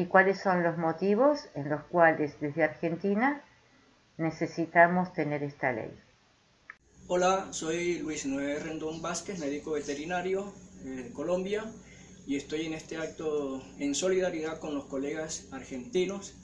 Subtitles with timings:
[0.00, 3.44] y cuáles son los motivos en los cuales desde Argentina
[4.16, 5.90] necesitamos tener esta ley.
[7.06, 11.64] Hola, soy Luis Noé Rendón Vázquez, médico veterinario de Colombia
[12.26, 16.34] y estoy en este acto en solidaridad con los colegas argentinos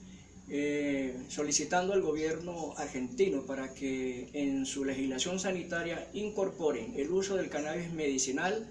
[0.50, 7.48] eh, solicitando al gobierno argentino para que en su legislación sanitaria incorporen el uso del
[7.48, 8.68] cannabis medicinal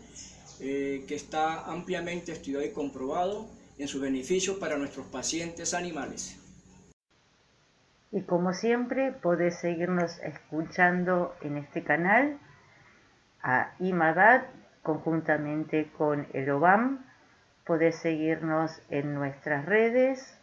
[0.60, 6.40] eh, que está ampliamente estudiado y comprobado en su beneficio para nuestros pacientes animales.
[8.12, 12.40] Y como siempre, podés seguirnos escuchando en este canal
[13.42, 14.44] a IMADAD
[14.84, 17.04] conjuntamente con el OBAM.
[17.66, 20.40] Podés seguirnos en nuestras redes,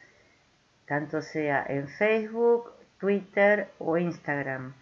[0.87, 4.75] tanto sea en Facebook, Twitter o Instagram,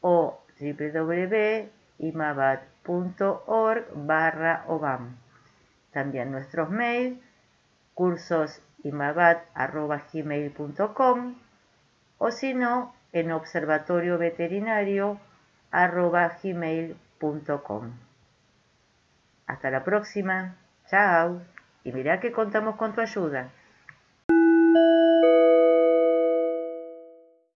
[0.00, 5.16] o www imabad.org barra obam.
[5.92, 7.18] También nuestros mails,
[7.94, 11.34] cursos imabad.gmail.com
[12.18, 15.18] o si no, en observatorio veterinario
[16.42, 17.92] gmail.com.
[19.46, 20.56] Hasta la próxima.
[20.88, 21.40] Chao.
[21.84, 23.50] Y mira que contamos con tu ayuda.